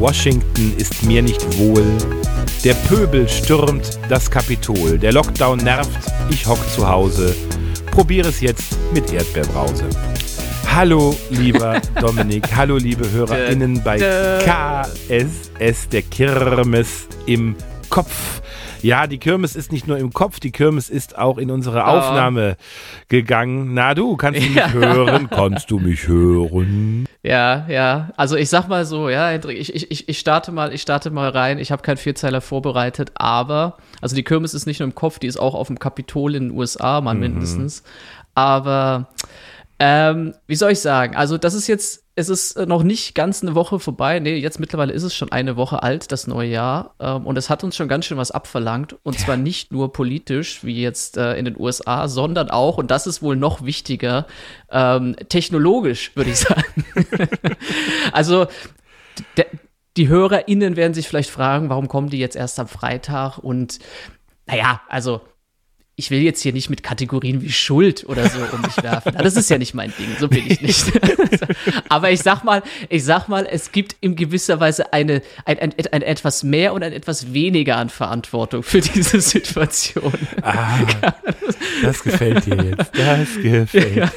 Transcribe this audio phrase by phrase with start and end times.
[0.00, 1.84] Washington ist mir nicht wohl.
[2.64, 4.98] Der Pöbel stürmt das Kapitol.
[4.98, 5.90] Der Lockdown nervt.
[6.30, 7.36] Ich hock zu Hause.
[7.90, 9.84] Probiere es jetzt mit Erdbeerbrause.
[10.74, 12.44] Hallo, lieber Dominik.
[12.56, 17.54] Hallo, liebe HörerInnen bei KSS, der Kirmes im
[17.90, 18.39] Kopf.
[18.82, 22.56] Ja, die Kirmes ist nicht nur im Kopf, die Kirmes ist auch in unsere Aufnahme
[23.08, 23.74] gegangen.
[23.74, 24.70] Na du, kannst du mich Ja.
[24.72, 25.28] hören?
[25.30, 27.06] Kannst du mich hören?
[27.22, 28.10] Ja, ja.
[28.16, 31.28] Also ich sag mal so, ja, Hendrik, ich, ich, ich- starte mal, ich starte mal
[31.30, 31.58] rein.
[31.58, 35.26] Ich habe keinen Vierzeiler vorbereitet, aber, also die Kirmes ist nicht nur im Kopf, die
[35.26, 37.82] ist auch auf dem Kapitol in den USA, mal mindestens.
[38.34, 39.08] Aber
[39.78, 41.16] ähm, wie soll ich sagen?
[41.16, 44.20] Also, das ist jetzt, es ist äh, noch nicht ganz eine Woche vorbei.
[44.20, 46.94] Nee, jetzt mittlerweile ist es schon eine Woche alt, das neue Jahr.
[47.00, 48.96] Ähm, und es hat uns schon ganz schön was abverlangt.
[49.02, 53.06] Und zwar nicht nur politisch, wie jetzt äh, in den USA, sondern auch, und das
[53.06, 54.26] ist wohl noch wichtiger,
[54.70, 56.84] ähm, technologisch, würde ich sagen.
[58.12, 58.46] also,
[59.36, 59.46] d-
[59.96, 63.38] die HörerInnen werden sich vielleicht fragen, warum kommen die jetzt erst am Freitag?
[63.38, 63.80] Und
[64.46, 65.20] naja, also
[66.00, 69.12] ich will jetzt hier nicht mit Kategorien wie Schuld oder so um mich werfen.
[69.18, 70.90] Das ist ja nicht mein Ding, so bin ich nicht.
[71.90, 75.74] Aber ich sag mal, ich sag mal, es gibt in gewisser Weise eine, ein, ein,
[75.92, 80.14] ein etwas mehr und ein etwas weniger an Verantwortung für diese Situation.
[80.40, 80.78] Ah,
[81.82, 82.92] das gefällt dir jetzt.
[82.96, 84.14] Das gefällt dir jetzt.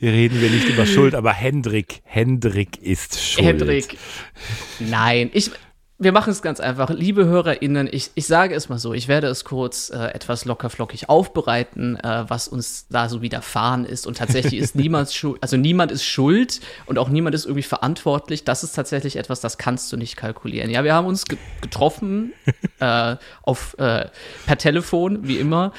[0.00, 3.46] Hier reden wir nicht über Schuld, aber Hendrik, Hendrik ist schuld.
[3.46, 3.96] Hendrik,
[4.80, 5.52] nein, ich,
[6.02, 6.90] wir machen es ganz einfach.
[6.90, 11.08] Liebe HörerInnen, ich, ich sage es mal so, ich werde es kurz äh, etwas lockerflockig
[11.08, 14.06] aufbereiten, äh, was uns da so widerfahren ist.
[14.06, 18.44] Und tatsächlich ist niemand schuld, also niemand ist schuld und auch niemand ist irgendwie verantwortlich.
[18.44, 20.70] Das ist tatsächlich etwas, das kannst du nicht kalkulieren.
[20.70, 22.32] Ja, wir haben uns ge getroffen
[22.80, 24.06] äh, auf, äh,
[24.46, 25.72] per Telefon, wie immer.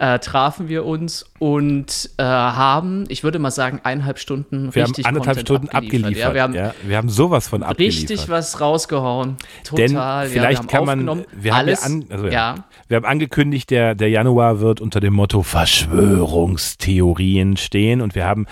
[0.00, 4.90] Äh, trafen wir uns und äh, haben, ich würde mal sagen, eineinhalb Stunden Wir haben
[4.90, 6.16] richtig anderthalb Content Stunden abgeliefert.
[6.16, 8.10] Ja, wir haben ja, wir haben sowas von abgeliefert.
[8.10, 9.38] richtig was rausgehauen.
[9.72, 10.26] Denn Total.
[10.26, 12.32] ja, vielleicht wir haben kann man, wir haben, ja an, also ja.
[12.32, 12.66] ja.
[12.88, 18.44] wir haben angekündigt, der, der Januar wird unter dem Motto Verschwörungstheorien stehen und wir haben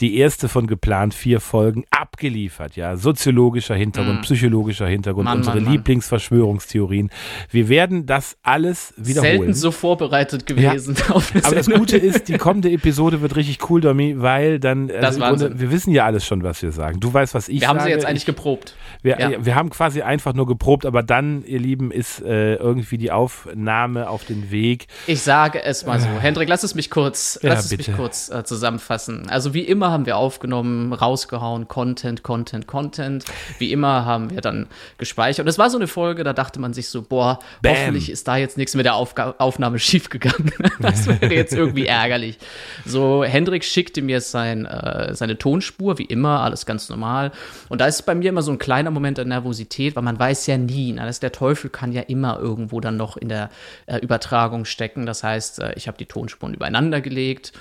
[0.00, 2.74] die erste von geplant vier Folgen abgeliefert.
[2.74, 5.26] Ja, soziologischer Hintergrund, psychologischer Hintergrund.
[5.26, 5.74] Mann, unsere Mann.
[5.74, 7.10] Lieblingsverschwörungstheorien.
[7.50, 9.40] Wir werden das alles wiederholen.
[9.40, 10.96] selten so vorbereitet gewesen.
[11.10, 11.68] auf eine Aber das.
[11.68, 15.20] Gute ist, die kommende Episode wird richtig cool, Domi, weil dann, also.
[15.20, 17.00] Grunde, wir wissen ja alles schon, was wir sagen.
[17.00, 17.78] Du weißt, was ich wir sage.
[17.78, 18.74] haben sie jetzt eigentlich ich, geprobt.
[19.02, 19.44] wir, ja.
[19.44, 24.08] wir haben quasi einfach nur geprobt, aber dann, ihr Lieben, ist äh, irgendwie die Aufnahme
[24.08, 24.86] auf den Weg.
[25.06, 26.08] Ich sage es mal so.
[26.08, 27.90] Hendrik, lass es mich kurz, Ja, lass es bitte.
[27.90, 29.28] mich kurz äh, zusammenfassen.
[29.28, 33.24] Also wie immer haben wir aufgenommen, rausgehauen, Content, Content, Content.
[33.58, 34.66] Wie immer haben wir dann
[34.98, 35.44] gespeichert.
[35.44, 37.72] Und es war so eine Folge, da dachte man sich so, boah, Bam.
[37.76, 40.52] hoffentlich ist da jetzt nichts mit der Aufga Aufnahme schiefgegangen.
[40.80, 42.10] das wäre jetzt irgendwie ärgerlich.
[42.84, 47.32] So, Hendrik schickte mir sein, äh, seine Tonspur, wie immer, alles ganz normal.
[47.68, 50.46] Und da ist bei mir immer so ein kleiner Moment der Nervosität, weil man weiß
[50.46, 53.50] ja nie, na, dass der Teufel kann ja immer irgendwo dann noch in der
[53.86, 55.06] äh, Übertragung stecken.
[55.06, 57.52] Das heißt, äh, ich habe die Tonspuren übereinander gelegt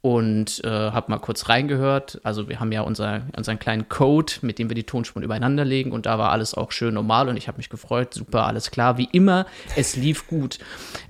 [0.00, 2.20] und äh, habe mal kurz reingehört.
[2.22, 5.92] Also wir haben ja unser, unseren kleinen Code, mit dem wir die Tonspuren übereinander legen
[5.92, 8.14] und da war alles auch schön normal und ich habe mich gefreut.
[8.14, 8.96] Super, alles klar.
[8.98, 9.46] Wie immer,
[9.76, 10.58] es lief gut.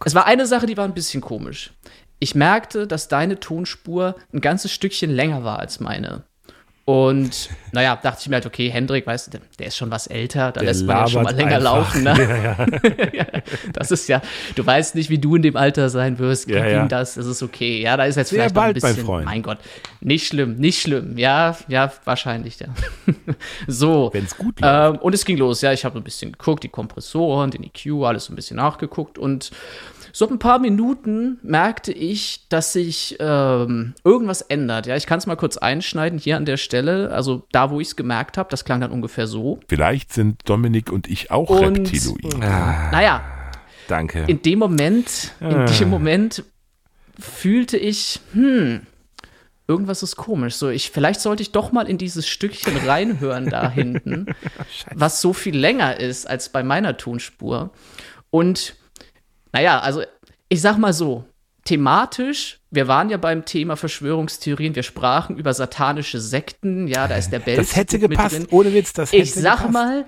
[0.04, 1.72] Es war eine Sache, die war ein bisschen komisch.
[2.18, 6.22] Ich merkte, dass deine Tonspur ein ganzes Stückchen länger war als meine.
[6.84, 10.52] Und naja, dachte ich mir halt, okay, Hendrik, weißt du, der, ist schon was älter,
[10.52, 11.94] da Der lässt man ja schon mal länger einfach.
[11.94, 12.02] laufen.
[12.02, 12.70] Ne?
[13.12, 13.26] Ja,
[13.74, 14.22] das ist ja,
[14.54, 16.48] du weißt nicht, wie du in dem Alter sein wirst.
[16.48, 16.86] Wie Ja, ja.
[16.86, 17.16] das?
[17.16, 17.82] Das ist okay.
[17.82, 19.24] Ja, da ist jetzt Sehr vielleicht noch ein bald, mein bisschen, Freund.
[19.26, 19.58] mein Gott,
[20.00, 21.18] nicht schlimm, nicht schlimm.
[21.18, 22.68] Ja, ja, wahrscheinlich, ja.
[23.66, 24.08] so.
[24.14, 24.94] Wenn's gut läuft.
[24.94, 28.04] Ähm, und es ging los, ja, ich habe ein bisschen geguckt, die Kompressoren, den EQ,
[28.06, 29.50] alles ein bisschen nachgeguckt und
[30.18, 34.86] so ab ein paar Minuten merkte ich, dass sich ähm, irgendwas ändert.
[34.88, 37.12] Ja, ich kann es mal kurz einschneiden hier an der Stelle.
[37.12, 39.60] Also da, wo ich es gemerkt habe, das klang dann ungefähr so.
[39.68, 42.40] Vielleicht sind Dominik und ich auch Und- Reptiloiden.
[42.40, 43.22] Naja,
[43.86, 44.24] Danke.
[44.26, 45.66] in dem Moment, in Ah.
[45.66, 46.42] dem Moment
[47.16, 48.80] fühlte ich, hm,
[49.68, 50.56] irgendwas ist komisch.
[50.56, 54.26] So, ich, vielleicht sollte ich doch mal in dieses Stückchen reinhören da hinten,
[54.92, 57.70] was so viel länger ist als bei meiner Tonspur.
[58.30, 58.74] Und
[59.50, 60.02] naja, also
[60.48, 61.24] ich sag mal so,
[61.64, 67.30] thematisch, wir waren ja beim Thema Verschwörungstheorien, wir sprachen über satanische Sekten, ja, da ist
[67.30, 68.34] der Belzebub das hätte mit gepasst.
[68.36, 68.46] drin.
[68.50, 69.72] Ohne Witz, das hätte Ich sag gepasst.
[69.72, 70.04] mal,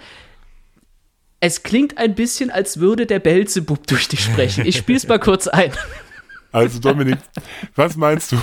[1.41, 4.65] es klingt ein bisschen, als würde der Belzebub durch dich sprechen.
[4.67, 5.73] Ich spiel's mal kurz ein.
[6.53, 7.19] Also Dominik,
[7.77, 8.37] was meinst du?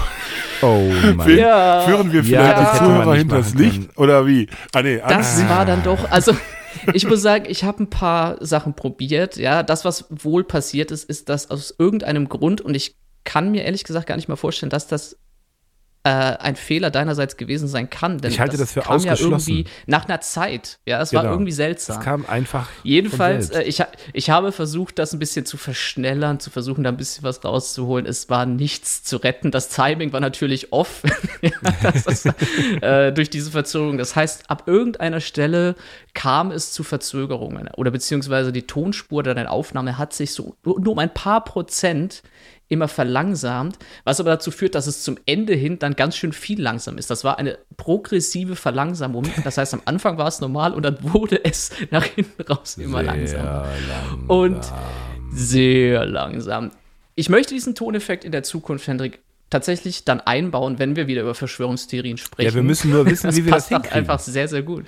[0.62, 0.80] Oh
[1.14, 1.28] Mann.
[1.28, 1.82] Führen, Ja.
[1.82, 3.98] führen wir Ja, vielleicht das die Zuhörer nicht hinters Licht?
[3.98, 4.48] Oder wie?
[4.74, 6.36] Ah, nee, Das ah, war dann doch, also
[6.94, 9.38] ich muss sagen, ich habe ein paar Sachen probiert.
[9.38, 13.64] Ja, das, was wohl passiert ist, ist, dass aus irgendeinem Grund, und ich kann mir
[13.64, 15.18] ehrlich gesagt gar nicht mal vorstellen, dass das
[16.10, 18.20] ein Fehler deinerseits gewesen sein kann.
[18.20, 20.80] Denn Ich halte das für kam ja irgendwie nach einer Zeit.
[20.86, 21.34] Ja, es war Genau.
[21.34, 21.98] irgendwie seltsam.
[22.00, 22.70] Es kam einfach.
[22.84, 23.84] Jedenfalls, äh, ich,
[24.14, 28.06] ich habe versucht, das ein bisschen zu verschnellern, zu versuchen, da ein bisschen was rauszuholen.
[28.06, 29.52] Es war nichts zu retten.
[29.52, 31.04] Das Timing war natürlich off
[31.42, 31.52] ja,
[31.82, 32.30] das ist,
[32.82, 33.98] äh, durch diese Verzögerung.
[33.98, 35.76] Das heißt, ab irgendeiner Stelle
[36.14, 40.88] kam es zu Verzögerungen oder beziehungsweise die Tonspur oder deine Aufnahme hat sich so nur
[40.88, 42.24] um ein paar Prozent
[42.70, 46.62] immer verlangsamt, was aber dazu führt, dass es zum Ende hin dann ganz schön viel
[46.62, 47.10] langsam ist.
[47.10, 49.26] Das war eine progressive Verlangsamung.
[49.44, 53.04] Das heißt, am Anfang war es normal und dann wurde es nach hinten raus immer
[53.04, 53.66] langsamer.
[53.82, 54.30] langsam.
[54.30, 54.74] Und
[55.32, 56.72] sehr langsam.
[57.16, 59.20] Ich möchte diesen Toneffekt in der Zukunft, Hendrik,
[59.50, 62.50] tatsächlich dann einbauen, wenn wir wieder über Verschwörungstheorien sprechen.
[62.50, 63.94] Ja, wir müssen nur wissen, wie wir das hinkriegen.
[63.98, 64.86] einfach sehr, sehr gut.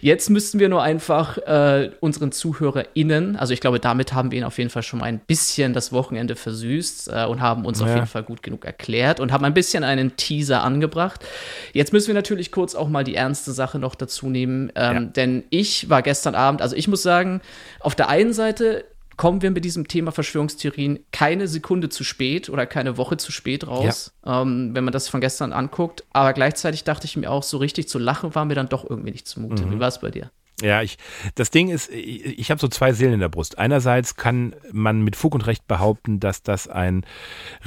[0.00, 4.46] Jetzt müssten wir nur einfach äh, unseren ZuhörerInnen, also ich glaube, damit haben wir ihnen
[4.46, 7.88] auf jeden Fall schon mal ein bisschen das Wochenende versüßt äh, und haben uns auf
[7.88, 7.94] Ja.
[7.94, 11.24] jeden Fall gut genug erklärt und haben ein bisschen einen Teaser angebracht.
[11.72, 15.00] Jetzt müssen wir natürlich kurz auch mal die ernste Sache noch dazu nehmen, ähm, Ja.
[15.00, 17.40] denn ich war gestern Abend, also ich muss sagen,
[17.80, 18.84] auf der einen Seite
[19.18, 23.66] kommen wir mit diesem Thema Verschwörungstheorien keine Sekunde zu spät oder keine Woche zu spät
[23.66, 26.04] raus, ähm, wenn man das von gestern anguckt.
[26.12, 29.10] Aber gleichzeitig dachte ich mir auch, so richtig zu lachen war mir dann doch irgendwie
[29.10, 29.66] nicht zumute.
[29.66, 29.72] Mhm.
[29.72, 30.30] Wie war es bei dir?
[30.60, 30.98] Ja, ich,
[31.36, 33.58] das Ding ist, ich, ich habe so zwei Seelen in der Brust.
[33.58, 37.04] Einerseits kann man mit Fug und Recht behaupten, dass das ein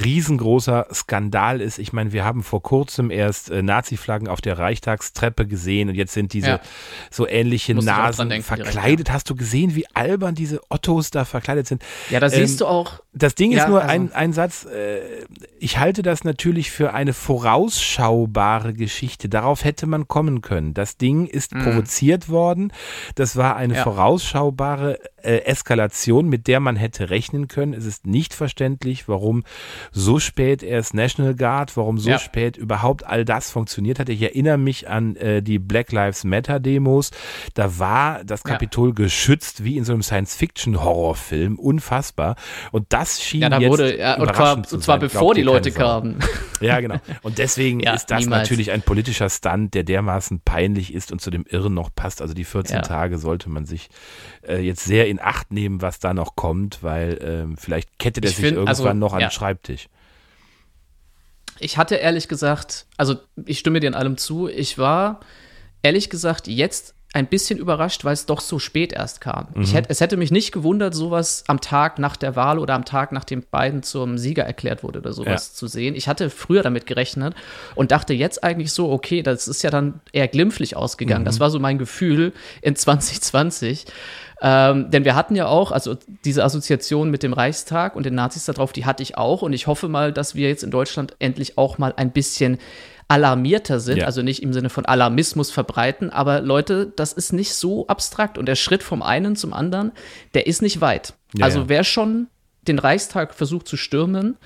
[0.03, 1.79] riesengroßer Skandal ist.
[1.79, 6.13] Ich meine, wir haben vor kurzem erst äh, Nazi-Flaggen auf der Reichstagstreppe gesehen und jetzt
[6.13, 6.59] sind diese Ja.
[7.09, 9.11] so ähnliche dran Nasen denken direkt, verkleidet.
[9.11, 11.83] Hast du gesehen, wie albern diese Ottos da verkleidet sind?
[12.09, 14.65] Ja, da siehst Ähm, du auch, Das Ding Ja, ist nur also- ein, ein Satz.
[14.65, 14.99] Äh,
[15.63, 19.29] ich halte das natürlich für eine vorausschaubare Geschichte.
[19.29, 20.73] Darauf hätte man kommen können.
[20.73, 22.73] Das Ding ist provoziert worden.
[23.15, 23.77] Das war eine Mhm.
[23.77, 23.83] Ja.
[23.83, 27.73] vorausschaubare äh, Eskalation, mit der man hätte rechnen können.
[27.75, 29.43] Es ist nicht verständlich, warum
[29.91, 32.17] so spät erst National Guard, warum so Ja.
[32.17, 34.09] spät überhaupt all das funktioniert hat.
[34.09, 37.11] Ich erinnere mich an äh, die Black Lives Matter Demos.
[37.53, 38.53] Da war das Ja.
[38.53, 41.59] Kapitol geschützt wie in so einem Science-Fiction-Horrorfilm.
[41.59, 42.35] Unfassbar.
[42.71, 45.50] Und das schien ja, da jetzt wurde, ja, und zwar, und zwar bevor die dir
[45.53, 46.19] Leute kamen.
[46.61, 46.97] Ja, genau.
[47.23, 48.43] Und deswegen Ja, ist das niemals.
[48.43, 52.21] natürlich ein politischer Stunt, der dermaßen peinlich ist und zu dem Irren noch passt.
[52.21, 52.81] Also die 14 Ja.
[52.83, 53.89] Tage sollte man sich
[54.47, 58.29] äh, jetzt sehr in Acht nehmen, was da noch kommt, weil ähm, vielleicht kettet er
[58.29, 59.87] Ich sich find, irgendwann also, noch an den Schreibtisch.
[61.59, 63.15] Ich hatte ehrlich gesagt, also
[63.45, 65.19] ich stimme dir in allem zu, ich war
[65.81, 69.47] ehrlich gesagt jetzt ein bisschen überrascht, weil es doch so spät erst kam.
[69.53, 69.63] Mhm.
[69.63, 72.85] Ich hätte, es hätte mich nicht gewundert, sowas am Tag nach der Wahl oder am
[72.85, 75.53] Tag, nachdem Biden zum Sieger erklärt wurde oder sowas Ja.
[75.55, 75.95] zu sehen.
[75.95, 77.35] Ich hatte früher damit gerechnet
[77.75, 81.23] und dachte jetzt eigentlich so, okay, das ist ja dann eher glimpflich ausgegangen.
[81.23, 81.25] Mhm.
[81.25, 82.31] Das war so mein Gefühl
[82.61, 83.85] in 2020.
[84.43, 88.45] Ähm, denn wir hatten ja auch, also diese Assoziation mit dem Reichstag und den Nazis
[88.45, 89.43] da drauf, die hatte ich auch.
[89.43, 92.57] Und ich hoffe mal, dass wir jetzt in Deutschland endlich auch mal ein bisschen
[93.11, 94.05] alarmierter sind, Ja.
[94.05, 98.45] also nicht im Sinne von Alarmismus verbreiten, aber Leute, das ist nicht so abstrakt und
[98.45, 99.91] der Schritt vom einen zum anderen,
[100.33, 101.13] der ist nicht weit.
[101.35, 102.27] Ja, also wer schon
[102.67, 104.37] den Reichstag versucht zu stürmen,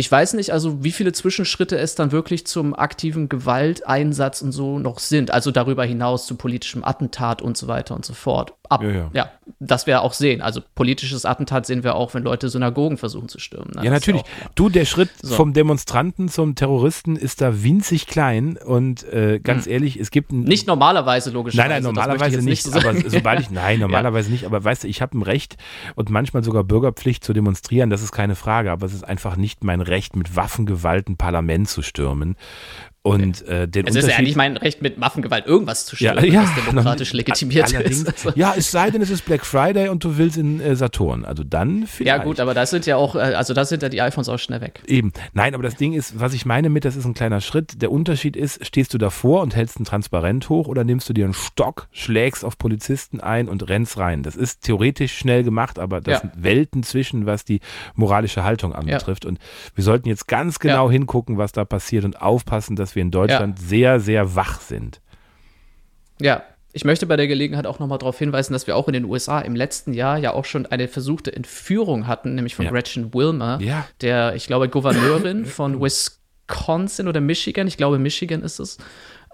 [0.00, 4.78] ich weiß nicht, also wie viele Zwischenschritte es dann wirklich zum aktiven Gewalteinsatz und so
[4.78, 5.30] noch sind.
[5.30, 8.54] Also darüber hinaus zu politischem Attentat und so weiter und so fort.
[8.70, 9.30] Ab, Ja, ja.
[9.58, 10.40] das wir auch sehen.
[10.42, 13.72] Also politisches Attentat sehen wir auch, wenn Leute Synagogen versuchen zu stürmen.
[13.74, 13.84] ne?
[13.84, 14.22] Ja, Das natürlich.
[14.22, 14.50] auch.
[14.54, 15.34] Du, der Schritt So.
[15.34, 20.42] vom Demonstranten zum Terroristen ist da winzig klein und äh, ganz ehrlich, es gibt ein,
[20.42, 20.44] Hm.
[20.44, 21.68] Nicht normalerweise, logischerweise.
[21.68, 22.62] Nein, nein, normalerweise nicht.
[22.62, 24.46] so aber sobald ich, nein, normalerweise nicht.
[24.46, 25.56] Aber weißt du, ich habe ein Recht
[25.96, 28.70] und manchmal sogar Bürgerpflicht zu demonstrieren, das ist keine Frage.
[28.70, 32.36] Aber es ist einfach nicht mein Recht, mit Waffengewalt ein Parlament zu stürmen.
[33.02, 36.32] Und äh, den Es ist ja eigentlich mein Recht, mit Waffengewalt irgendwas zu ja, stürmen,
[36.34, 38.10] ja, was demokratisch legitimiert ist.
[38.36, 41.24] Ja, es sei denn, es ist Black Friday und du willst in äh, Saturn.
[41.24, 42.18] Also dann vielleicht.
[42.18, 44.38] ja, gut, aber das sind ja auch, äh, also da sind ja die iPhones auch
[44.38, 44.82] schnell weg.
[44.86, 45.12] Eben.
[45.32, 47.80] Nein, aber das Ding ist, was ich meine mit, das ist ein kleiner Schritt.
[47.80, 51.24] Der Unterschied ist, stehst du davor und hältst ein Transparent hoch oder nimmst du dir
[51.24, 54.22] einen Stock, schlägst auf Polizisten ein und rennst rein.
[54.22, 56.20] Das ist theoretisch schnell gemacht, aber das Ja.
[56.20, 57.60] sind Welten zwischen, was die
[57.94, 59.24] moralische Haltung anbetrifft.
[59.24, 59.38] Und
[59.74, 63.58] wir sollten jetzt ganz genau hingucken, was da passiert und aufpassen, dass wir in Deutschland
[63.58, 65.00] sehr, sehr wach sind.
[66.20, 66.42] Ja,
[66.72, 69.40] ich möchte bei der Gelegenheit auch nochmal darauf hinweisen, dass wir auch in den USA
[69.40, 72.70] im letzten Jahr ja auch schon eine versuchte Entführung hatten, nämlich von Ja.
[72.70, 73.86] Gretchen Wilmer, Ja.
[74.02, 78.78] der, ich glaube, Gouverneurin von Wisconsin oder Michigan, ich glaube, Michigan ist es,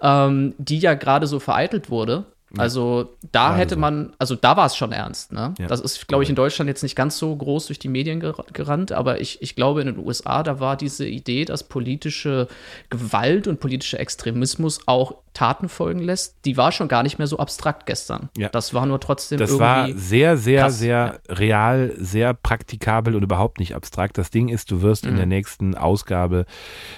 [0.01, 2.25] ähm, die ja gerade so vereitelt wurde.
[2.55, 5.33] Also da Gerade hätte man, also da war es schon ernst.
[5.33, 5.53] Ne?
[5.59, 5.67] Ja.
[5.67, 8.35] Das ist, glaube ich, in Deutschland jetzt nicht ganz so groß durch die Medien ger
[8.53, 12.47] gerannt, aber ich, ich glaube, in den USA, da war diese Idee, dass politische
[12.89, 17.37] Gewalt und politischer Extremismus auch Taten folgen lässt, die war schon gar nicht mehr so
[17.37, 18.29] abstrakt gestern.
[18.35, 18.49] Ja.
[18.49, 19.63] Das war nur trotzdem Das irgendwie.
[19.63, 24.17] war sehr, sehr, krass, sehr real, sehr praktikabel und überhaupt nicht abstrakt.
[24.17, 25.17] Das Ding ist, du wirst in Mhm.
[25.17, 26.45] der nächsten Ausgabe,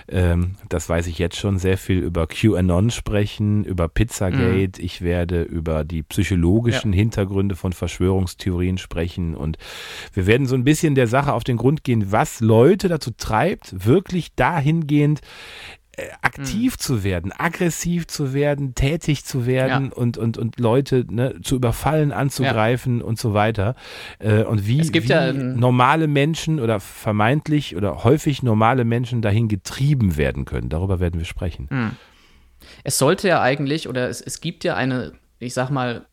[0.08, 4.81] ähm, das weiß ich jetzt schon, sehr viel über QAnon sprechen, über Pizzagate.
[4.81, 9.58] Ich werde über die psychologischen Hintergründe von Verschwörungstheorien sprechen und
[10.13, 13.86] wir werden so ein bisschen der Sache auf den Grund gehen, was Leute dazu treibt,
[13.86, 15.19] wirklich dahingehend
[16.01, 21.36] äh, aktiv zu werden, aggressiv zu werden, tätig zu werden und, und, und Leute ne,
[21.41, 23.75] zu überfallen, anzugreifen und so weiter.
[24.20, 28.86] Äh, und wie, Es gibt wie ja ein- normale Menschen oder vermeintlich oder häufig normale
[28.86, 30.70] Menschen dahin getrieben werden können.
[30.70, 31.68] Darüber werden wir sprechen.
[32.84, 36.06] Es sollte ja eigentlich, oder es, es gibt ja eine, ich sag mal,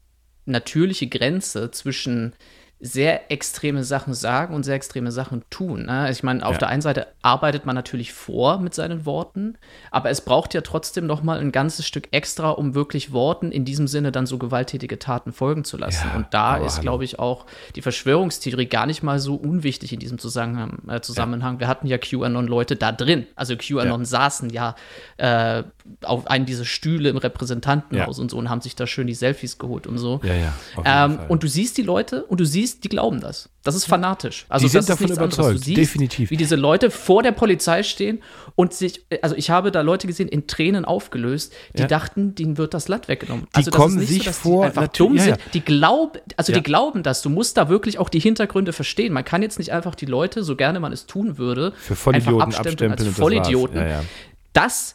[0.45, 2.33] natürliche Grenze zwischen
[2.79, 5.87] sehr extreme Sachen sagen und sehr extreme Sachen tun.
[5.87, 6.11] Ne?
[6.11, 6.59] Ich meine, auf Ja.
[6.59, 9.57] der einen Seite arbeitet man natürlich vor mit seinen Worten,
[9.91, 13.65] aber es braucht ja trotzdem noch mal ein ganzes Stück extra, um wirklich Worten in
[13.65, 16.07] diesem Sinne dann so gewalttätige Taten folgen zu lassen.
[16.11, 19.99] Ja, und da ist, glaube ich, auch die Verschwörungstheorie gar nicht mal so unwichtig in
[19.99, 20.83] diesem Zusammenhang.
[20.87, 21.59] Äh, Zusammenhang.
[21.61, 23.27] Wir hatten ja QAnon-Leute da drin.
[23.37, 24.75] Also QAnon saßen ja
[25.17, 25.63] äh,
[26.03, 28.23] auf einem dieser Stühle im Repräsentantenhaus Ja.
[28.23, 30.21] und so und haben sich da schön die Selfies geholt und so.
[30.25, 30.53] Ja, ja.
[30.85, 33.49] Ähm, und du siehst die Leute und du siehst, die glauben das.
[33.63, 34.47] Das ist fanatisch.
[34.49, 36.31] Also Die sind das ist davon überzeugt, Du siehst, definitiv.
[36.31, 38.23] Wie diese Leute vor der Polizei stehen
[38.55, 41.87] und sich, also ich habe da Leute gesehen, in Tränen aufgelöst, die Ja.
[41.89, 43.47] dachten, denen wird das Land weggenommen.
[43.51, 45.31] Die also das kommen ist nicht sich so, dass vor- die einfach dumm ja, sind.
[45.37, 45.43] ja.
[45.55, 47.23] Die glauben, also die glauben das.
[47.23, 49.13] Du musst da wirklich auch die Hintergründe verstehen.
[49.13, 52.43] Man kann jetzt nicht einfach die Leute, so gerne man es tun würde, Für Vollidioten
[52.43, 53.23] einfach abstempeln abstempeln als das.
[53.23, 53.77] Vollidioten.
[53.89, 54.05] Ja.
[54.53, 54.95] Das,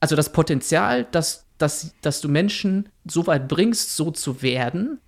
[0.00, 4.98] also das Potenzial, dass, dass, dass du Menschen so weit bringst, so zu werden,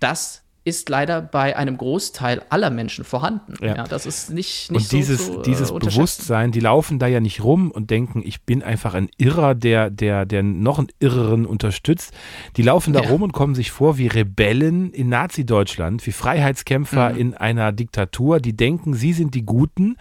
[0.00, 3.54] das ist leider bei einem Großteil aller Menschen vorhanden.
[3.62, 3.76] Ja.
[3.76, 5.72] Ja, das ist nicht, nicht Und dieses, so, äh, dieses.
[5.72, 9.90] Bewusstsein, die laufen da ja nicht rum und denken, ich bin einfach ein Irrer, der,
[9.90, 12.12] der, der noch einen Irreren unterstützt.
[12.56, 13.10] Die laufen da Ja.
[13.10, 17.16] rum und kommen sich vor wie Rebellen in Nazi-Deutschland, wie Freiheitskämpfer Mhm.
[17.18, 19.96] in einer Diktatur, die denken, sie sind die Guten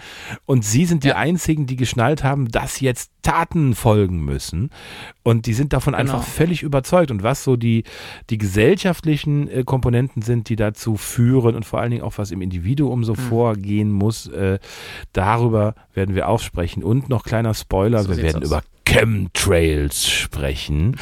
[0.47, 1.17] und sie sind die Ja.
[1.17, 4.69] einzigen, die geschnallt haben, dass jetzt Taten folgen müssen.
[5.23, 6.27] Und die sind davon einfach Genau.
[6.27, 7.09] völlig überzeugt.
[7.11, 7.83] Und was so die,
[8.29, 12.41] die gesellschaftlichen äh, Komponenten sind, die dazu führen und vor allen Dingen auch was im
[12.41, 13.03] Individuum Mhm.
[13.03, 14.59] so vorgehen muss, äh,
[15.13, 16.83] darüber werden wir auch sprechen.
[16.83, 18.49] Und noch kleiner Spoiler, So wir werden aus.
[18.49, 20.95] über Chemtrails sprechen.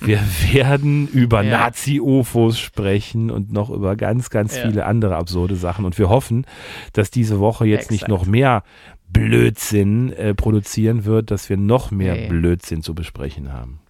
[0.00, 0.20] wir
[0.52, 1.58] werden über Ja.
[1.58, 4.62] Nazi-Ofos sprechen und noch über ganz, ganz Ja.
[4.66, 5.84] viele andere absurde Sachen.
[5.84, 6.44] Und wir hoffen,
[6.92, 8.10] dass diese Woche jetzt nicht Exakt.
[8.10, 8.62] noch mehr
[9.10, 12.28] Blödsinn äh, produzieren wird, dass wir noch mehr Nee.
[12.28, 13.80] Blödsinn zu besprechen haben.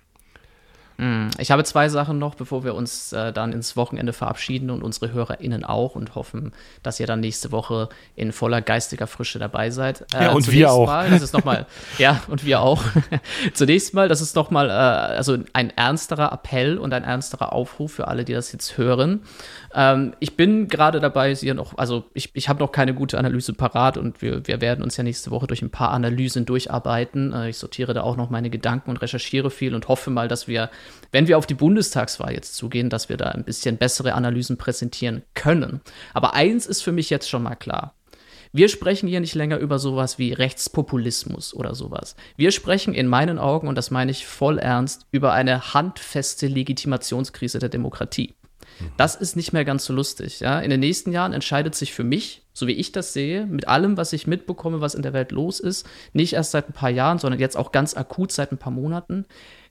[0.98, 4.82] Mm, Ich habe zwei Sachen noch, bevor wir uns äh, dann ins Wochenende verabschieden und
[4.82, 6.52] unsere HörerInnen auch und hoffen,
[6.82, 10.04] dass ihr dann nächste Woche in voller geistiger Frische dabei seid.
[10.14, 10.86] Äh, Ja, und wir auch.
[10.86, 11.66] Mal, das ist noch mal,
[11.98, 12.82] ja, und wir auch.
[13.54, 17.92] zunächst mal, das ist noch mal äh, also ein ernsterer Appell und ein ernsterer Aufruf
[17.92, 19.22] für alle, die das jetzt hören.
[19.74, 23.52] Ähm, ich bin gerade dabei, sie noch, also ich, ich habe noch keine gute Analyse
[23.52, 27.32] parat und wir, wir werden uns ja nächste Woche durch ein paar Analysen durcharbeiten.
[27.32, 30.48] Äh, ich sortiere da auch noch meine Gedanken und recherchiere viel und hoffe mal, dass
[30.48, 30.70] wir,
[31.12, 35.22] wenn wir auf die Bundestagswahl jetzt zugehen, dass wir da ein bisschen bessere Analysen präsentieren
[35.34, 35.80] können.
[36.14, 37.94] Aber eins ist für mich jetzt schon mal klar.
[38.52, 42.16] Wir sprechen hier nicht länger über sowas wie Rechtspopulismus oder sowas.
[42.36, 47.58] Wir sprechen in meinen Augen, und das meine ich voll ernst, über eine handfeste Legitimationskrise
[47.58, 48.34] der Demokratie.
[48.96, 50.40] Das ist nicht mehr ganz so lustig.
[50.40, 50.60] Ja?
[50.60, 53.96] In den nächsten Jahren entscheidet sich für mich, so wie ich das sehe, mit allem,
[53.96, 57.18] was ich mitbekomme, was in der Welt los ist, nicht erst seit ein paar Jahren,
[57.18, 59.26] sondern jetzt auch ganz akut seit ein paar Monaten,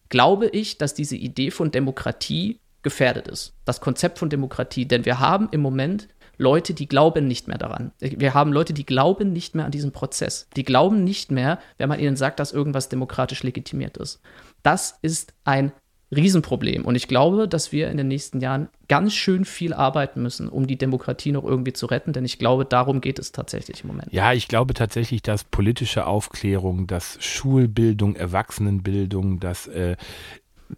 [0.10, 3.54] glaube ich, dass diese Idee von Demokratie gefährdet ist.
[3.66, 4.88] Das Konzept von Demokratie.
[4.88, 7.92] Denn wir haben im Moment Leute, die glauben nicht mehr daran.
[8.00, 10.48] Wir haben Leute, die glauben nicht mehr an diesen Prozess.
[10.56, 14.22] Die glauben nicht mehr, wenn man ihnen sagt, dass irgendwas demokratisch legitimiert ist.
[14.64, 15.72] Das ist ein
[16.16, 16.86] Riesenproblem.
[16.86, 20.66] Und ich glaube, dass wir in den nächsten Jahren ganz schön viel arbeiten müssen, um
[20.66, 22.14] die Demokratie noch irgendwie zu retten.
[22.14, 24.14] Denn ich glaube, darum geht es tatsächlich im Moment.
[24.14, 29.98] Ja, ich glaube tatsächlich, dass politische Aufklärung, dass Schulbildung, Erwachsenenbildung, dass äh,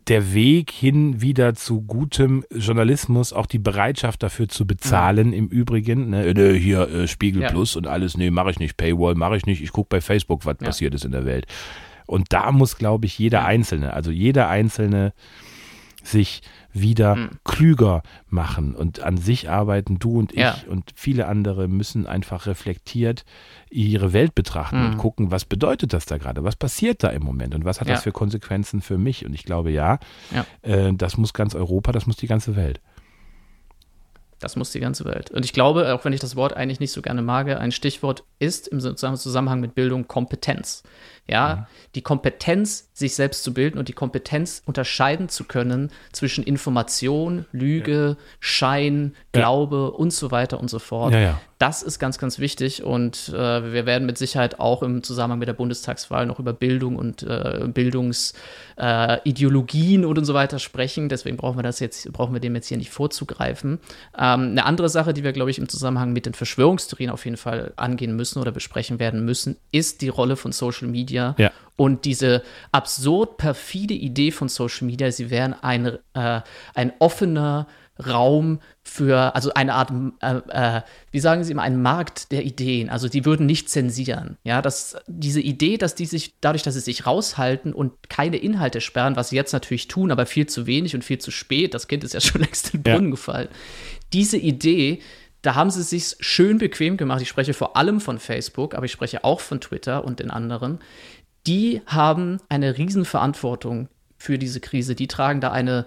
[0.07, 6.11] der Weg hin wieder zu gutem Journalismus, auch die Bereitschaft dafür zu bezahlen, im Übrigen,
[6.11, 7.49] ne, äh, hier äh, Spiegel Ja.
[7.49, 10.45] Plus und alles, nee, mache ich nicht, Paywall mache ich nicht, ich gucke bei Facebook,
[10.45, 10.67] was Ja.
[10.67, 11.45] passiert ist in der Welt.
[12.09, 15.13] Und da muss, glaube ich, jeder Einzelne, also jeder Einzelne
[16.03, 17.29] sich wieder Mhm.
[17.43, 19.99] klüger machen und an sich arbeiten.
[19.99, 20.55] Du und ich Ja.
[20.67, 23.25] und viele andere müssen einfach reflektiert
[23.69, 24.97] ihre Welt betrachten und Mhm.
[24.97, 26.43] gucken, was bedeutet das da gerade?
[26.43, 28.03] Was passiert da im Moment und was hat das Ja.
[28.03, 29.25] für Konsequenzen für mich?
[29.25, 29.99] Und ich glaube, ja,
[30.33, 30.45] Ja.
[30.61, 32.79] äh, das muss ganz Europa, das muss die ganze Welt.
[34.39, 35.31] Das muss die ganze Welt.
[35.31, 38.23] Und ich glaube, auch wenn ich das Wort eigentlich nicht so gerne mag, ein Stichwort
[38.39, 40.83] ist im Zusammenhang mit Bildung Kompetenz.
[41.27, 41.65] Ja, mhm.
[41.95, 48.17] die Kompetenz, sich selbst zu bilden und die Kompetenz unterscheiden zu können zwischen Information, Lüge,
[48.17, 48.25] ja.
[48.39, 49.97] Schein, Glaube ja.
[49.97, 51.13] und so weiter und so fort.
[51.13, 51.39] Ja.
[51.59, 55.49] Das ist ganz, ganz wichtig und äh, wir werden mit Sicherheit auch im Zusammenhang mit
[55.49, 61.09] der Bundestagswahl noch über Bildung und äh, Bildungsideologien äh, und, und so weiter sprechen.
[61.09, 63.79] Deswegen brauchen wir das jetzt, brauchen wir dem jetzt hier nicht vorzugreifen.
[64.17, 67.35] Ähm, eine andere Sache, die wir, glaube ich, im Zusammenhang mit den Verschwörungstheorien auf jeden
[67.35, 71.51] Fall angehen müssen oder besprechen werden müssen, ist die Rolle von Social Media ja.
[71.75, 76.39] und diese absurd perfide Idee von Social Media, sie wären ein, äh,
[76.73, 77.67] ein offener
[78.05, 79.91] Raum für, also eine Art,
[80.21, 82.89] äh, äh, wie sagen Sie immer, ein Markt der Ideen.
[82.89, 84.37] Also die würden nicht zensieren.
[84.43, 88.81] Ja, dass diese Idee, dass die sich, dadurch, dass sie sich raushalten und keine Inhalte
[88.81, 91.87] sperren, was sie jetzt natürlich tun, aber viel zu wenig und viel zu spät, das
[91.87, 93.11] Kind ist ja schon längst in den Brunnen ja.
[93.11, 93.49] gefallen.
[94.13, 95.01] Diese Idee,
[95.41, 97.21] da haben sie sich schön bequem gemacht.
[97.21, 100.79] Ich spreche vor allem von Facebook, aber ich spreche auch von Twitter und den anderen.
[101.47, 103.87] Die haben eine Riesenverantwortung
[104.17, 104.95] für diese Krise.
[104.95, 105.85] Die tragen da eine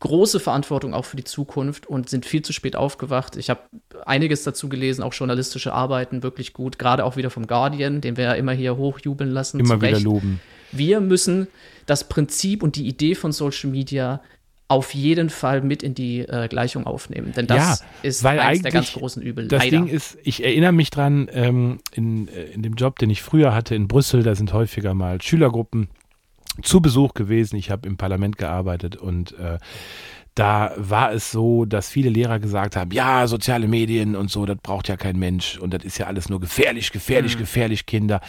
[0.00, 3.36] große Verantwortung auch für die Zukunft und sind viel zu spät aufgewacht.
[3.36, 3.60] Ich habe
[4.06, 8.24] einiges dazu gelesen, auch journalistische Arbeiten, wirklich gut, gerade auch wieder vom Guardian, den wir
[8.24, 9.60] ja immer hier hochjubeln lassen.
[9.60, 10.40] Immer wieder loben.
[10.72, 11.48] Wir müssen
[11.86, 14.20] das Prinzip und die Idee von Social Media
[14.68, 17.32] auf jeden Fall mit in die äh, Gleichung aufnehmen.
[17.36, 19.48] Denn das ja, ist eines der ganz großen Übel.
[19.48, 19.78] Das leider.
[19.78, 23.52] Ding ist, ich erinnere mich dran, ähm, in, äh, in dem Job, den ich früher
[23.52, 25.88] hatte in Brüssel, da sind häufiger mal Schülergruppen
[26.62, 27.56] zu Besuch gewesen.
[27.56, 29.58] Ich habe im Parlament gearbeitet und äh,
[30.34, 34.58] da war es so, dass viele Lehrer gesagt haben, ja, soziale Medien und so, das
[34.62, 37.40] braucht ja kein Mensch und das ist ja alles nur gefährlich, gefährlich, mhm.
[37.40, 38.20] gefährlich, Kinder.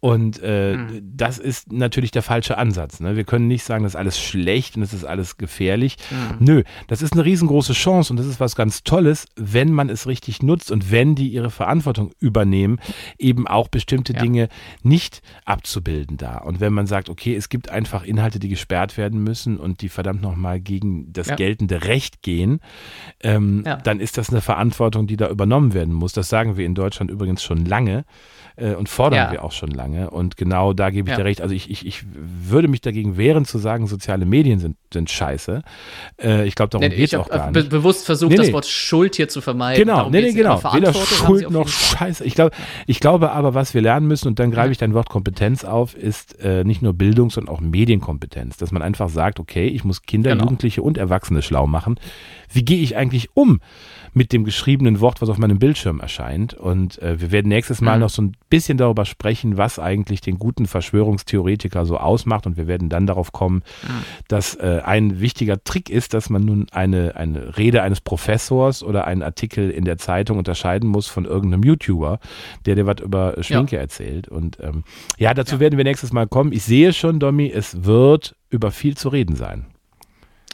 [0.00, 1.12] Und äh, mhm.
[1.16, 3.00] das ist natürlich der falsche Ansatz.
[3.00, 3.16] Ne?
[3.16, 5.96] Wir können nicht sagen, das ist alles schlecht und das ist alles gefährlich.
[6.10, 6.36] Mhm.
[6.38, 10.06] Nö, das ist eine riesengroße Chance und das ist was ganz Tolles, wenn man es
[10.06, 12.78] richtig nutzt und wenn die ihre Verantwortung übernehmen,
[13.18, 14.20] eben auch bestimmte ja.
[14.20, 14.48] Dinge
[14.82, 16.38] nicht abzubilden da.
[16.38, 19.88] Und wenn man sagt, okay, es gibt einfach Inhalte, die gesperrt werden müssen und die
[19.88, 21.34] verdammt nochmal gegen das ja.
[21.34, 22.60] geltende Recht gehen,
[23.20, 23.76] ähm, ja.
[23.76, 26.12] dann ist das eine Verantwortung, die da übernommen werden muss.
[26.12, 28.04] Das sagen wir in Deutschland übrigens schon lange
[28.58, 29.87] äh, und fordern wir auch schon lange.
[30.10, 31.16] Und genau da gebe ich ja.
[31.16, 31.40] dir recht.
[31.40, 35.62] Also ich, ich, ich würde mich dagegen wehren zu sagen, soziale Medien sind, sind scheiße.
[36.22, 37.70] Äh, ich glaube, darum nee, geht es auch gar be nicht.
[37.70, 38.44] bewusst versucht, nee, nee.
[38.44, 39.82] das Wort Schuld hier zu vermeiden.
[39.82, 40.62] Genau, darum nee, nee, genau.
[40.72, 42.24] Weder Schuld noch Scheiße.
[42.24, 42.52] Ich, glaub,
[42.86, 45.94] ich glaube aber, was wir lernen müssen, und dann greife ich dein Wort Kompetenz auf,
[45.94, 48.56] ist äh, nicht nur Bildung, sondern auch Medienkompetenz.
[48.56, 50.44] Dass man einfach sagt, okay, ich muss Kinder, genau.
[50.44, 51.98] Jugendliche und Erwachsene schlau machen.
[52.50, 53.60] Wie gehe ich eigentlich um?
[54.14, 56.54] mit dem geschriebenen Wort, was auf meinem Bildschirm erscheint.
[56.54, 58.00] Und äh, wir werden nächstes Mal mhm.
[58.00, 62.46] noch so ein bisschen darüber sprechen, was eigentlich den guten Verschwörungstheoretiker so ausmacht.
[62.46, 64.04] Und wir werden dann darauf kommen, mhm.
[64.28, 69.06] dass äh, ein wichtiger Trick ist, dass man nun eine, eine Rede eines Professors oder
[69.06, 72.20] einen Artikel in der Zeitung unterscheiden muss von irgendeinem YouTuber,
[72.66, 73.82] der dir was über Schminke ja.
[73.82, 74.28] erzählt.
[74.28, 74.84] Und ähm,
[75.18, 75.60] ja, dazu ja.
[75.60, 76.52] werden wir nächstes Mal kommen.
[76.52, 79.66] Ich sehe schon, Domi, es wird über viel zu reden sein.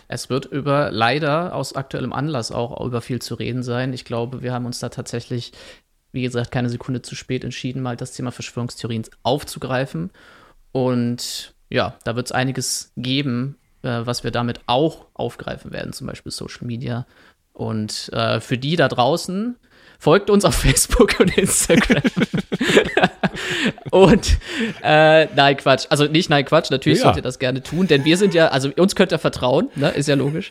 [0.09, 3.93] Es wird über leider aus aktuellem Anlass auch über viel zu reden sein.
[3.93, 5.53] Ich glaube, wir haben uns da tatsächlich,
[6.13, 10.11] wie gesagt, keine Sekunde zu spät entschieden, mal das Thema Verschwörungstheorien aufzugreifen.
[10.73, 16.07] Und ja, da wird es einiges geben, äh, was wir damit auch aufgreifen werden, zum
[16.07, 17.07] Beispiel Social Media.
[17.53, 19.57] Und äh, für die da draußen,
[19.99, 22.03] folgt uns auf Facebook und Instagram.
[23.91, 24.39] und
[24.83, 25.87] äh, nein, Quatsch.
[25.89, 26.71] Also nicht nein, Quatsch.
[26.71, 27.05] Natürlich ja.
[27.05, 29.91] sollt ihr das gerne tun, denn wir sind ja, also uns könnt ihr vertrauen, ne?
[29.91, 30.51] ist ja logisch.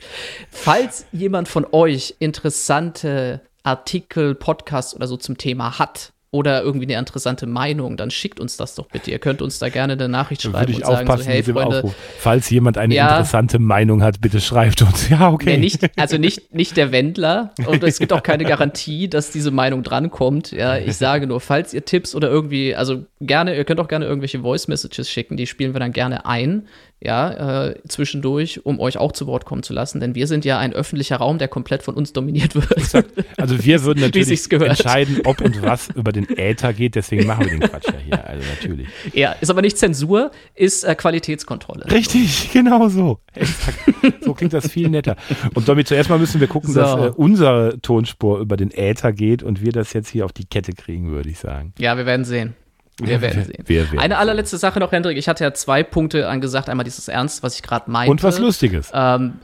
[0.50, 6.98] Falls jemand von euch interessante Artikel, Podcasts oder so zum Thema hat, oder irgendwie eine
[6.98, 9.12] interessante Meinung, dann schickt uns das doch bitte.
[9.12, 11.96] Ihr könnt uns da gerne eine Nachricht schreiben und sagen so, hey Freunde, Aufruf.
[12.18, 15.10] falls jemand eine ja, interessante Meinung hat, bitte schreibt uns.
[15.14, 15.52] Ja, okay.
[15.52, 19.52] Nee, nicht, also nicht, nicht der Wendler und es gibt auch keine Garantie, dass diese
[19.52, 20.52] Meinung drankommt.
[20.52, 24.06] Ja, ich sage nur, falls ihr Tipps oder irgendwie, also gerne, ihr könnt auch gerne
[24.06, 26.68] irgendwelche Voice Messages schicken, die spielen wir dann gerne ein
[27.04, 30.58] ja, äh, zwischendurch, um euch auch zu Wort kommen zu lassen, denn wir sind ja
[30.58, 32.72] ein öffentlicher Raum, der komplett von uns dominiert wird.
[32.78, 33.10] Exakt.
[33.38, 37.60] Also wir würden natürlich entscheiden, ob und was über den Äther geht, deswegen machen wir
[37.60, 38.88] den Quatsch ja hier, also natürlich.
[39.14, 41.92] Ja, ist aber nicht Zensur, ist äh, Qualitätskontrolle.
[41.92, 43.20] Richtig, genau so.
[43.34, 43.80] Exakt.
[44.22, 45.18] So klingt das viel netter.
[45.54, 46.80] Und damit zuerst mal müssen wir gucken, so.
[46.80, 50.46] dass äh, unsere Tonspur über den Äther geht und wir das jetzt hier auf die
[50.46, 51.74] Kette kriegen, würde ich sagen.
[51.80, 52.56] Ja, wir werden sehen.
[53.02, 53.64] Wir werden sehen.
[53.66, 55.18] Wir, wir Eine allerletzte Sache noch, Hendrik.
[55.18, 56.70] Ich hatte ja zwei Punkte angesagt.
[56.70, 58.12] Einmal dieses Ernst, was ich gerade meinte.
[58.12, 58.92] Und was Lustiges.
[58.94, 59.40] Ähm,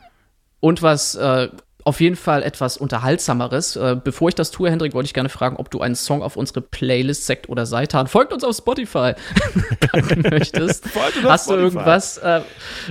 [0.60, 1.50] und was äh,
[1.84, 3.76] auf jeden Fall etwas Unterhaltsameres.
[3.76, 6.36] Äh, bevor ich das tue, Hendrik, wollte ich gerne fragen, ob du einen Song auf
[6.36, 9.14] unsere Playlist Sekt oder Seitan folgt uns auf Spotify
[9.80, 10.86] packen möchtest.
[11.24, 12.42] Hast du irgendwas, äh,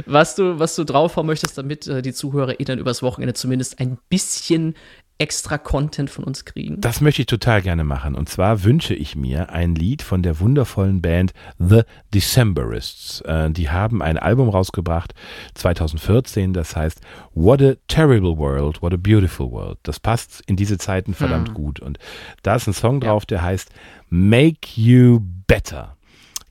[0.06, 3.98] was du, was du drauf haben möchtest, damit äh, die ZuhörerInnen übers Wochenende zumindest ein
[4.08, 4.74] bisschen
[5.18, 6.80] extra Content von uns kriegen?
[6.80, 8.14] Das möchte ich total gerne machen.
[8.14, 11.82] Und zwar wünsche ich mir ein Lied von der wundervollen Band The
[12.14, 13.20] Decemberists.
[13.22, 15.14] Äh, die haben ein Album rausgebracht
[15.54, 17.00] 2014, das heißt
[17.34, 19.78] What a Terrible World, What a Beautiful World.
[19.82, 21.54] Das passt in diese Zeiten verdammt hm.
[21.54, 21.80] gut.
[21.80, 21.98] Und
[22.42, 23.70] da ist ein Song drauf, der heißt
[24.08, 25.97] Make You Better.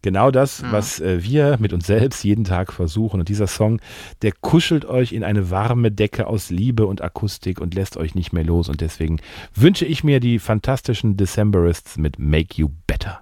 [0.01, 0.71] Genau das, mhm.
[0.71, 3.19] was äh, wir mit uns selbst jeden Tag versuchen.
[3.19, 3.79] Und dieser Song,
[4.21, 8.31] der kuschelt euch in eine warme Decke aus Liebe und Akustik und lässt euch nicht
[8.33, 8.69] mehr los.
[8.69, 9.19] Und deswegen
[9.55, 13.21] wünsche ich mir die fantastischen Decemberists mit Make You Better.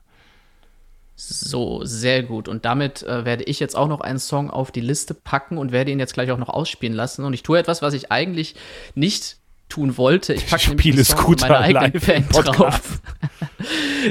[1.15, 2.49] So, sehr gut.
[2.49, 5.71] Und damit äh, werde ich jetzt auch noch einen Song auf die Liste packen und
[5.71, 7.23] werde ihn jetzt gleich auch noch ausspielen lassen.
[7.23, 8.55] Und ich tue etwas, was ich eigentlich
[8.95, 9.37] nicht
[9.69, 10.33] tun wollte.
[10.33, 12.99] Ich packe nämlich einen Song meiner eigenen Band drauf.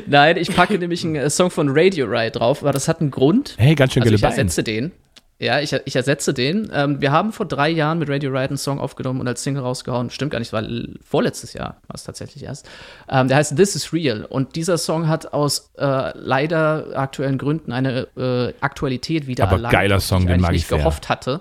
[0.07, 3.11] Nein, ich packe nämlich einen äh, Song von Radio Ride drauf, aber das hat einen
[3.11, 3.55] Grund.
[3.59, 4.93] Hey, ganz schön also Ich ersetze den.
[5.41, 6.71] Ja, ich, ich ersetze den.
[6.73, 9.63] Ähm, wir haben vor drei Jahren mit Radio Ride einen Song aufgenommen und als Single
[9.63, 10.11] rausgehauen.
[10.11, 10.63] Stimmt gar nicht, war
[11.03, 12.69] vorletztes Jahr, war es tatsächlich erst.
[13.09, 14.25] Ähm, der heißt This is Real.
[14.25, 19.73] Und dieser Song hat aus äh, leider aktuellen Gründen eine äh, Aktualität wieder Aber erlangt,
[19.73, 20.79] geiler Song, den mag ich nicht sehr.
[20.79, 21.41] gehofft hatte.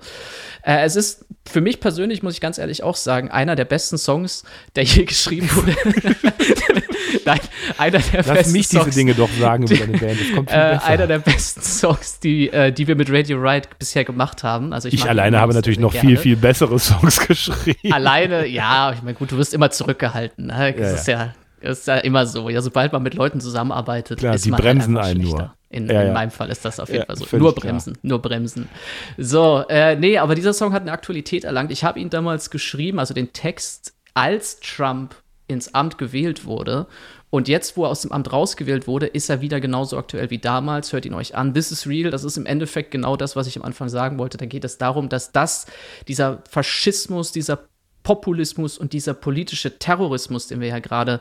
[0.63, 3.97] Äh, es ist für mich persönlich, muss ich ganz ehrlich auch sagen, einer der besten
[3.97, 4.43] Songs,
[4.75, 5.75] der je geschrieben wurde.
[7.25, 7.39] Nein,
[7.77, 10.19] einer der Lass besten mich Songs, diese Dinge doch sagen über deine Band.
[10.19, 14.05] Das kommt äh, einer der besten Songs, die, äh, die wir mit Radio Ride bisher
[14.05, 14.71] gemacht haben.
[14.71, 16.09] Also ich, ich alleine habe natürlich noch gerne.
[16.09, 17.91] viel, viel bessere Songs geschrieben.
[17.91, 20.47] Alleine, ja, ich meine, gut, du wirst immer zurückgehalten.
[20.47, 20.73] Ne?
[20.77, 21.23] Das ja, ja.
[21.23, 22.49] ist ja ist ja immer so.
[22.49, 25.53] Ja, sobald man mit Leuten zusammenarbeitet, Klar, ist die man bremsen halt einen nur.
[25.69, 27.25] In, ja, in, meinem Fall ist das auf jeden Fall so.
[27.37, 28.01] Nur bremsen, klar.
[28.03, 28.69] nur bremsen.
[29.17, 31.71] So, äh, nee, aber dieser Song hat eine Aktualität erlangt.
[31.71, 35.15] Ich habe ihn damals geschrieben, also den Text, als Trump
[35.47, 36.87] ins Amt gewählt wurde.
[37.29, 40.37] Und jetzt, wo er aus dem Amt rausgewählt wurde, ist er wieder genauso aktuell wie
[40.37, 40.93] damals.
[40.93, 41.53] Hört ihn euch an.
[41.53, 42.11] This is real.
[42.11, 44.37] Das ist im Endeffekt genau das, was ich am Anfang sagen wollte.
[44.37, 45.65] Da geht es darum, dass das,
[46.07, 47.67] dieser Faschismus, dieser
[48.03, 51.19] Populismus und dieser politische Terrorismus, den wir ja gerade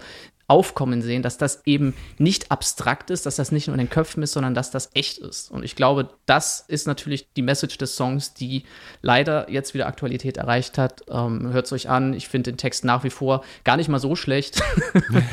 [0.53, 4.23] aufkommen sehen, dass das eben nicht abstrakt ist, dass das nicht nur in den Köpfen
[4.23, 5.51] ist, sondern dass das echt ist.
[5.51, 8.65] Und ich glaube, das ist natürlich die Message des Songs, die
[9.01, 11.05] leider jetzt wieder Aktualität erreicht hat.
[11.09, 12.13] Ähm, Hört es euch an.
[12.13, 14.63] Ich finde den Text nach wie vor gar nicht mal so schlecht.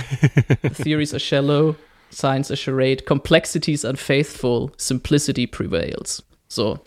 [0.81, 1.75] Theories are shallow,
[2.11, 6.23] science a charade, complexity is unfaithful, simplicity prevails.
[6.47, 6.79] So.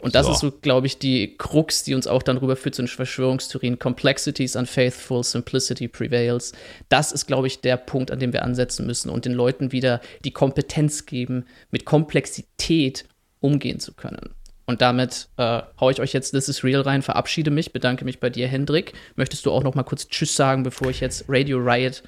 [0.00, 0.32] Und das so.
[0.32, 3.78] ist so, glaube ich, die Krux, die uns auch dann rüberführt zu den Verschwörungstheorien.
[3.78, 6.52] Complexity is unfaithful, simplicity prevails.
[6.88, 10.00] Das ist, glaube ich, der Punkt, an dem wir ansetzen müssen und den Leuten wieder
[10.24, 13.04] die Kompetenz geben, mit Komplexität
[13.40, 14.34] umgehen zu können.
[14.66, 18.20] Und damit äh, haue ich euch jetzt This is Real rein, verabschiede mich, bedanke mich
[18.20, 18.92] bei dir, Hendrik.
[19.16, 22.04] Möchtest du auch noch mal kurz Tschüss sagen, bevor ich jetzt Radio Riot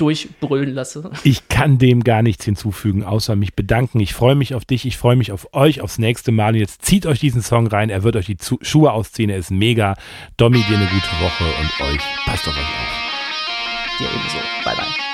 [0.00, 1.10] durchbrüllen lasse.
[1.24, 4.00] Ich kann dem gar nichts hinzufügen, außer mich bedanken.
[4.00, 6.54] Ich freue mich auf dich, ich freue mich auf euch aufs nächste Mal.
[6.54, 9.50] Und jetzt zieht euch diesen Song rein, er wird euch die Schuhe ausziehen, er ist
[9.50, 9.96] mega.
[10.36, 13.98] Domi, dir eine gute Woche und euch passt auf euch auf.
[13.98, 14.38] Dir ebenso.
[14.64, 15.09] Bye, bye.